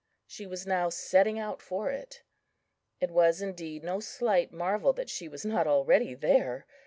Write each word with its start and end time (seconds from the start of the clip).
She 0.25 0.47
was 0.47 0.65
now 0.65 0.89
setting 0.89 1.37
out 1.37 1.61
for 1.61 1.91
it. 1.91 2.23
It 2.99 3.11
was, 3.11 3.39
indeed, 3.39 3.83
no 3.83 3.99
slight 3.99 4.51
marvel 4.51 4.93
that 4.93 5.11
she 5.11 5.27
was 5.27 5.45
not 5.45 5.67
already 5.67 6.15
there. 6.15 6.65